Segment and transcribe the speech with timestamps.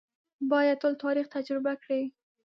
[0.51, 2.03] باید ټول تاریخ تجربه کړي.